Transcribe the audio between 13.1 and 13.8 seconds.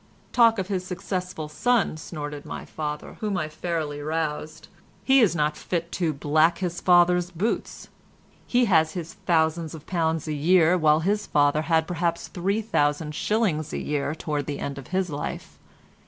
shillings a